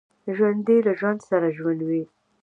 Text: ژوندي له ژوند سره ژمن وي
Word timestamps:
ژوندي 0.35 0.77
له 0.87 0.91
ژوند 0.99 1.19
سره 1.29 1.47
ژمن 1.55 1.79
وي 1.87 2.03